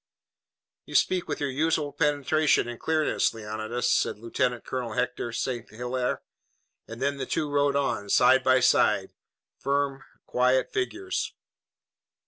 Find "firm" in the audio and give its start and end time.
9.59-10.03